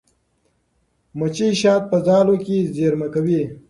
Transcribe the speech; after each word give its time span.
مچۍ 1.17 1.49
شات 1.61 1.83
په 1.91 1.97
ځالو 2.07 2.35
کې 2.45 2.57
زېرمه 2.75 3.07
کوي. 3.13 3.41